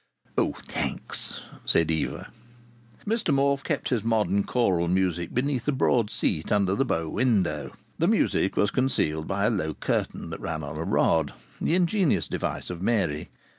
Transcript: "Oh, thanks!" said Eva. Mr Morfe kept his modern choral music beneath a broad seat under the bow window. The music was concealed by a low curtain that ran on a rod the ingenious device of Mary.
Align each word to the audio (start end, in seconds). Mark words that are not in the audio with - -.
"Oh, 0.35 0.53
thanks!" 0.63 1.43
said 1.63 1.91
Eva. 1.91 2.31
Mr 3.05 3.31
Morfe 3.31 3.63
kept 3.63 3.89
his 3.89 4.03
modern 4.03 4.41
choral 4.43 4.87
music 4.87 5.31
beneath 5.31 5.67
a 5.67 5.71
broad 5.71 6.09
seat 6.09 6.51
under 6.51 6.73
the 6.73 6.83
bow 6.83 7.07
window. 7.07 7.73
The 7.99 8.07
music 8.07 8.57
was 8.57 8.71
concealed 8.71 9.27
by 9.27 9.45
a 9.45 9.51
low 9.51 9.75
curtain 9.75 10.31
that 10.31 10.41
ran 10.41 10.63
on 10.63 10.75
a 10.75 10.83
rod 10.83 11.33
the 11.61 11.75
ingenious 11.75 12.27
device 12.27 12.71
of 12.71 12.81
Mary. 12.81 13.29